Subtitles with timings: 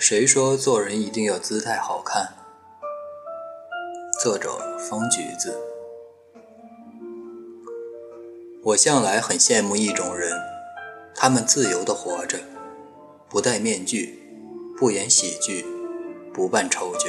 [0.00, 2.32] 谁说做人一定要姿态好看？
[4.22, 5.60] 作者：风橘子。
[8.62, 10.32] 我向来很羡慕一种人，
[11.16, 12.38] 他们自由的活着，
[13.28, 14.22] 不戴面具，
[14.78, 15.66] 不演喜剧，
[16.32, 17.08] 不扮丑角。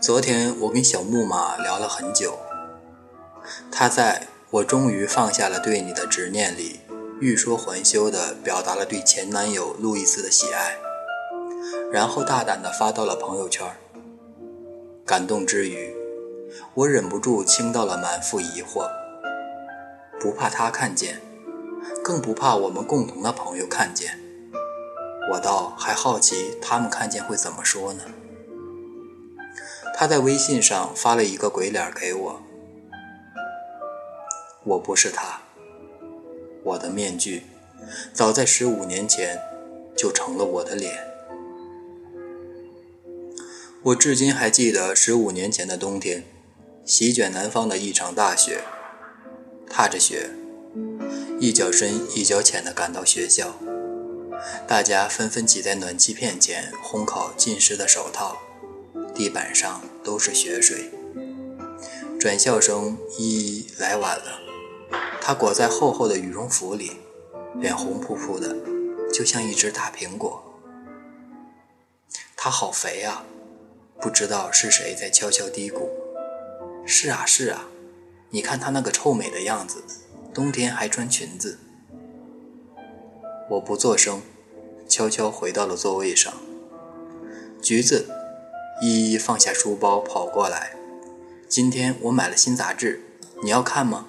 [0.00, 2.38] 昨天我跟小木马聊了很久，
[3.72, 6.82] 他在我终于放下了对你的执念里。
[7.20, 10.76] 欲说还休地表达了对前男友路易斯的喜爱，
[11.90, 13.66] 然后大胆地发到了朋友圈。
[15.06, 15.94] 感动之余，
[16.74, 18.88] 我忍不住倾倒了满腹疑惑。
[20.20, 21.20] 不怕他看见，
[22.02, 24.18] 更不怕我们共同的朋友看见。
[25.32, 28.02] 我倒还好奇他们看见会怎么说呢？
[29.96, 32.42] 他在微信上发了一个鬼脸给我。
[34.64, 35.43] 我不是他。
[36.64, 37.42] 我的面具，
[38.12, 39.38] 早在十五年前
[39.96, 40.98] 就成了我的脸。
[43.82, 46.24] 我至今还记得十五年前的冬天，
[46.86, 48.62] 席卷南方的一场大雪。
[49.68, 50.30] 踏着雪，
[51.38, 53.56] 一脚深一脚浅地赶到学校，
[54.66, 58.38] 大家纷纷挤在暖气片前烘烤浸湿的手套，
[59.14, 60.90] 地板上都是雪水。
[62.18, 64.53] 转校生一来晚了。
[65.26, 66.98] 她裹在厚厚的羽绒服里，
[67.54, 68.54] 脸红扑扑的，
[69.10, 70.44] 就像一只大苹果。
[72.36, 73.24] 她好肥啊！
[74.02, 75.88] 不知道是谁在悄悄嘀咕
[76.84, 77.64] ：“是啊，是啊，
[78.28, 79.82] 你看她那个臭美的样子，
[80.34, 81.58] 冬天还穿裙子。”
[83.48, 84.20] 我不作声，
[84.86, 86.34] 悄悄回到了座位上。
[87.62, 88.10] 橘子
[88.82, 90.76] 依依放下书包跑过来
[91.48, 93.02] ：“今天我买了新杂志，
[93.42, 94.08] 你要看吗？”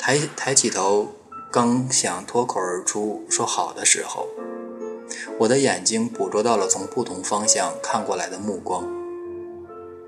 [0.00, 1.08] 抬抬起头，
[1.52, 4.28] 刚想脱口而出说好的时候，
[5.40, 8.88] 我的眼睛捕捉到了从不同方向看过来的目光。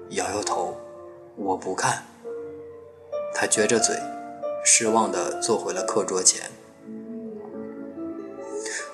[0.09, 0.79] 摇摇头，
[1.37, 2.05] 我不看。
[3.35, 3.95] 他撅着嘴，
[4.65, 6.51] 失望地坐回了课桌前。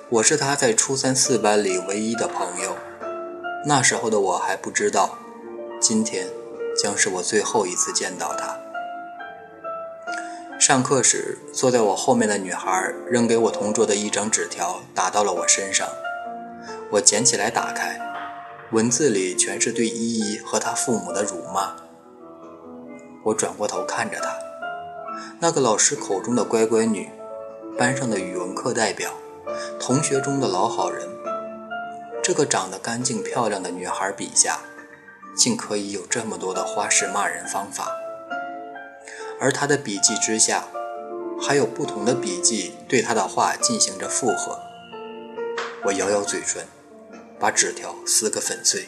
[0.09, 2.75] 我是他在初三四班里唯一的朋友，
[3.65, 5.17] 那时候的我还不知道，
[5.79, 6.27] 今天
[6.75, 8.59] 将是我最后一次见到他。
[10.69, 15.89] 上课时，坐在我后面的女孩扔给我同桌的一张纸条打到了我身上，
[16.91, 17.99] 我捡起来打开，
[18.69, 21.73] 文字里全是对依依和她父母的辱骂。
[23.23, 24.29] 我转过头看着她，
[25.39, 27.09] 那个老师口中的乖乖女，
[27.75, 29.13] 班上的语文课代表，
[29.79, 31.09] 同学中的老好人，
[32.21, 34.59] 这个长得干净漂亮的女孩笔下，
[35.35, 37.87] 竟可以有这么多的花式骂人方法。
[39.39, 40.67] 而他的笔记之下，
[41.41, 44.59] 还有不同的笔记对他的话进行着附和。
[45.85, 46.65] 我咬咬嘴唇，
[47.39, 48.87] 把纸条撕个粉碎。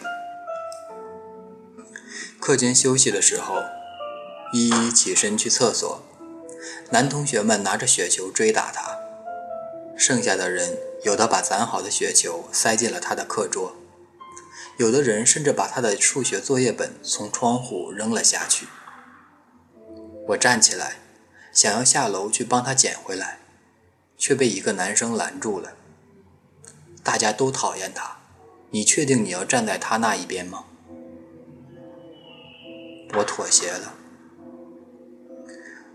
[2.40, 3.62] 课间休息的时候，
[4.52, 6.02] 依依起身去厕所，
[6.90, 8.98] 男同学们拿着雪球追打他，
[9.96, 13.78] 剩下的人有的把攒好的雪球塞进了他的课桌，
[14.76, 18.68] 有的人甚至把他的数学作业本从窗户扔了下去。
[20.32, 20.96] 我站起来，
[21.52, 23.40] 想要下楼去帮他捡回来，
[24.18, 25.74] 却被一个男生拦住了。
[27.04, 28.18] 大家都讨厌他，
[28.70, 30.66] 你确定你要站在他那一边吗？
[33.16, 33.96] 我妥协了。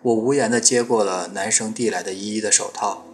[0.03, 3.07] 我无言地接过了男生递来的依依的手套，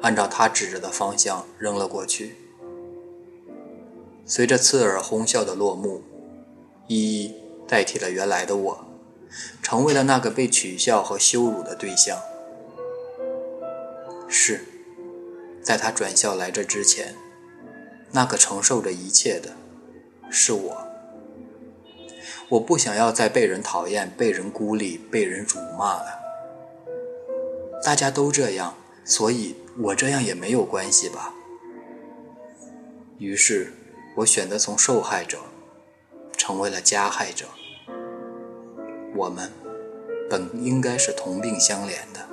[0.00, 2.36] 按照他指着的方向扔了过去。
[4.24, 6.02] 随着刺耳哄笑的落幕，
[6.88, 7.34] 依依
[7.68, 8.85] 代替了原来的我。
[9.62, 12.20] 成为了那个被取笑和羞辱的对象。
[14.28, 14.64] 是，
[15.62, 17.14] 在他转校来这之前，
[18.12, 19.50] 那个承受着一切的
[20.30, 20.86] 是我。
[22.48, 26.20] 我不想要再被人讨厌、被人孤立、被人辱骂了。
[27.82, 31.34] 大家都这样，所以我这样也没有关系吧。
[33.18, 33.72] 于是，
[34.16, 35.38] 我选择从受害者
[36.36, 37.46] 成为了加害者。
[39.16, 39.50] 我们
[40.28, 42.26] 本应该是同病相怜的。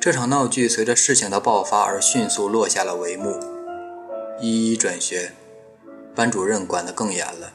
[0.00, 3.38] 这场闹剧随着事情的爆发而迅速落下了帷幕。
[4.40, 5.32] 一一转学，
[6.14, 7.52] 班主任管得更严了，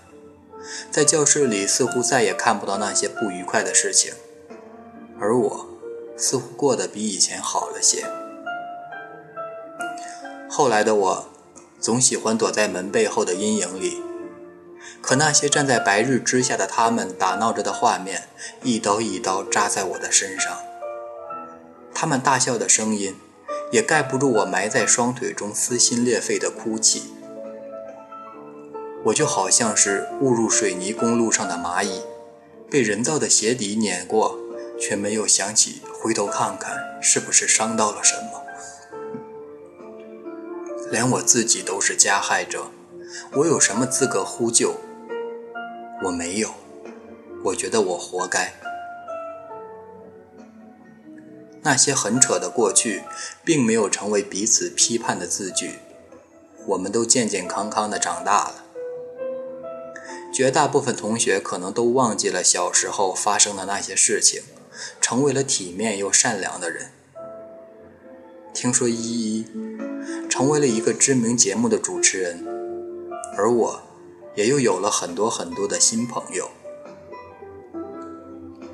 [0.90, 4.14] 在教室里似乎再也看不到那些不愉快的事情，
[5.20, 5.68] 而我
[6.16, 8.06] 似乎过得比以前好了些。
[10.50, 11.26] 后来的我，
[11.82, 14.02] 总喜欢躲在门背后的阴影里。
[15.02, 18.28] 可那些站在白日之下的他们打闹着的画面，
[18.64, 20.58] 一刀一刀扎在我的身上。
[21.94, 23.16] 他们大笑的声音，
[23.72, 27.14] 也盖不住我埋在双腿中撕心裂肺的哭泣。
[29.06, 32.02] 我就好像是误入水泥公路上的蚂蚁，
[32.70, 34.38] 被人造的鞋底碾过，
[34.80, 38.44] 却没有想起回头看看是不是伤到了什么。
[40.92, 42.72] 连我自己都是加害者，
[43.38, 44.74] 我有什么资格呼救？
[46.04, 46.50] 我没有，
[47.44, 48.52] 我觉得我活该。
[51.62, 53.04] 那些很扯的过去，
[53.44, 55.74] 并没有成为彼此批判的字句。
[56.66, 58.64] 我们都健健康康的长大了。
[60.34, 64.42] 绝大部分同学可能都忘记了小时候发生的那些事情，
[65.00, 66.90] 成为了体面又善良的人。
[68.52, 69.46] 听说依依
[70.28, 72.57] 成为了一个知名节目的主持人，
[73.38, 73.80] 而我，
[74.34, 76.50] 也又有了很多很多的新朋友。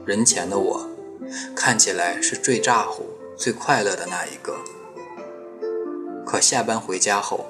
[0.06, 0.89] 人前的我，
[1.54, 3.04] 看起来是最咋呼、
[3.36, 4.60] 最快乐的那一个，
[6.25, 7.45] 可下班回家后，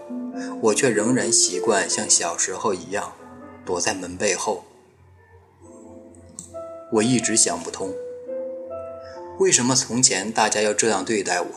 [0.63, 3.13] 我却仍然习惯像小时候一样。
[3.63, 4.65] 躲在门背后，
[6.93, 7.93] 我一直想不通，
[9.39, 11.47] 为什么从前大家要这样对待我？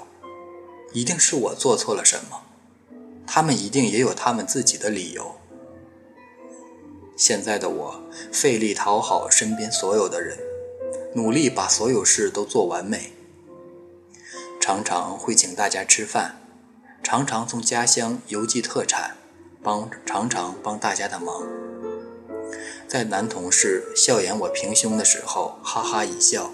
[0.93, 2.43] 一定是我做错了什么，
[3.27, 5.35] 他们一定也有他们自己的理由。
[7.17, 10.37] 现在的我费力讨好身边所有的人，
[11.15, 13.13] 努力把所有事都做完美，
[14.61, 16.37] 常常会请大家吃饭，
[17.03, 19.17] 常常从家乡邮寄特产，
[19.63, 21.43] 帮常常帮大家的忙。
[22.87, 26.51] 在男同事笑言我平胸的时候，哈哈一笑；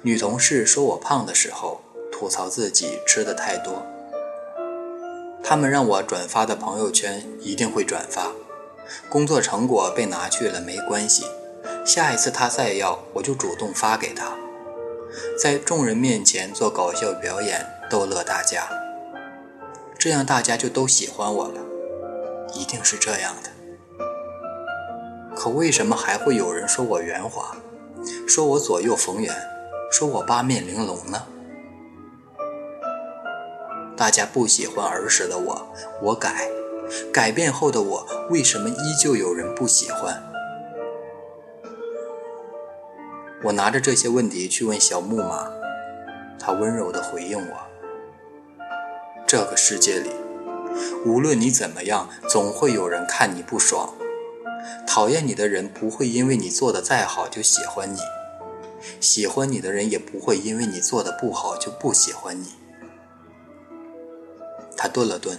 [0.00, 3.84] 女同事说我胖的时候，吐槽自己吃的太多。
[5.44, 8.32] 他们让我转发的朋友圈一定会转发，
[9.08, 11.24] 工作成果被拿去了没关系，
[11.84, 14.36] 下一次他再要，我就主动发给他，
[15.40, 18.68] 在众人面前做搞笑表演，逗乐大家，
[19.98, 21.60] 这样大家就都喜欢我了，
[22.54, 23.50] 一定是这样的。
[25.34, 27.56] 可为什么还会有人说我圆滑，
[28.26, 29.34] 说我左右逢源，
[29.90, 31.26] 说我八面玲珑呢？
[33.96, 36.50] 大家不喜欢儿时的我，我改，
[37.12, 40.22] 改变后的我，为什么依旧有人不喜欢？
[43.44, 45.50] 我拿着这些问题去问小木马，
[46.38, 47.56] 他温柔地回应我：
[49.26, 50.10] 这个世界里，
[51.04, 53.94] 无论你怎么样，总会有人看你不爽。
[54.86, 57.98] 讨厌你的人不会因为你做的再好就喜欢你，
[59.00, 62.46] 喜欢你的人也不会因为你做的不好就不喜欢你。
[64.76, 65.38] 他顿了顿，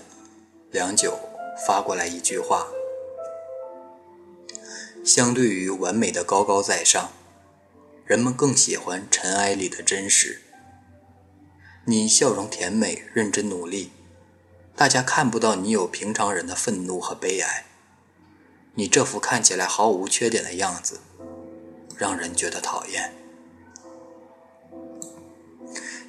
[0.71, 1.17] 良久，
[1.65, 2.67] 发过来一句话：
[5.03, 7.11] 相对于完美的高高在上，
[8.05, 10.41] 人们更喜欢尘埃里的真实。
[11.85, 13.91] 你笑容甜美，认真努力，
[14.75, 17.65] 大家看不到你有平常人的愤怒和悲哀。
[18.75, 20.99] 你这副看起来毫无缺点的样子，
[21.95, 23.13] 让人觉得讨厌。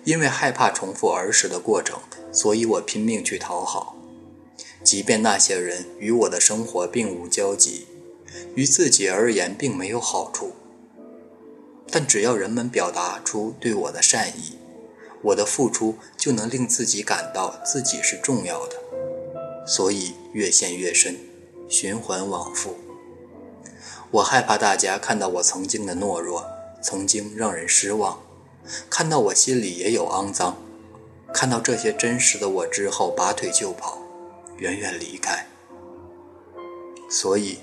[0.05, 2.01] 因为害怕重复儿时的过程，
[2.33, 3.97] 所以我拼命去讨好，
[4.89, 7.87] 即便那些人与我的生活并无交集，
[8.55, 10.53] 于自己而言并没有好处。
[11.91, 14.57] 但只要人们表达出对我的善意，
[15.21, 18.77] 我的付出就能令自己感到自己是重要的，
[19.67, 21.19] 所以越陷越深。
[21.69, 22.79] 循环往复，
[24.13, 26.47] 我害怕大家看到我曾经的懦弱，
[26.81, 28.23] 曾经让人失望，
[28.89, 30.57] 看到我心里也有肮脏，
[31.35, 33.99] 看到这些真实的我之后拔腿就跑，
[34.59, 35.47] 远远离开。
[37.11, 37.59] 所以，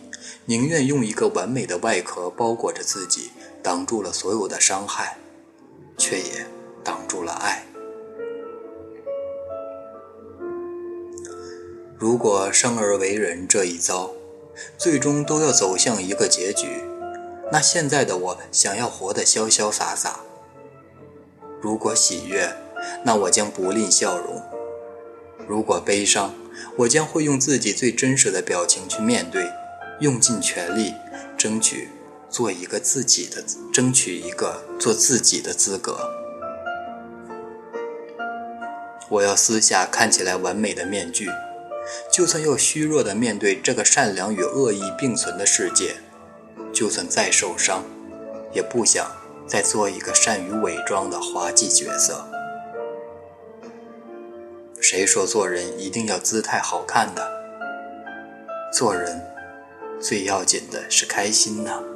[0.46, 3.30] 宁愿用一个完美的外壳包裹着自己，
[3.62, 5.18] 挡住了所有的伤害，
[5.98, 6.48] 却也
[6.84, 7.66] 挡住了爱。
[11.98, 14.12] 如果生而为人这一遭，
[14.78, 16.84] 最终都要走向一个结局，
[17.52, 20.20] 那现在的我想要活得潇潇洒洒。
[21.62, 22.54] 如果喜悦，
[23.04, 24.42] 那我将不吝笑容；
[25.48, 26.34] 如果悲伤，
[26.78, 29.50] 我将会用自己最真实的表情去面对，
[30.00, 30.94] 用尽全力
[31.38, 31.90] 争取
[32.30, 35.98] 做一个自己的，争取一个做自己的资格。
[39.10, 41.30] 我要撕下看起来完美的面具。
[42.12, 45.98] 就算要虚弱的面对这个善良与恶意并存的世界，
[46.74, 47.84] 就算再受伤，
[48.52, 49.06] 也不想
[49.48, 52.28] 再做一个善于伪装的滑稽角色。
[54.88, 57.28] 谁说做人一定要姿态好看的？
[58.72, 59.20] 做人
[60.00, 61.95] 最要紧的是开心呐。